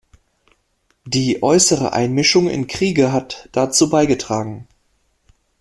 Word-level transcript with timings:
Die 1.05 1.43
äußere 1.43 1.93
Einmischung 1.93 2.49
in 2.49 2.65
Kriege 2.65 3.11
hat 3.13 3.49
dazu 3.51 3.87
beigetragen. 3.87 4.67